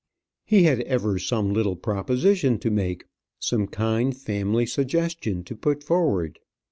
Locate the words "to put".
5.43-5.83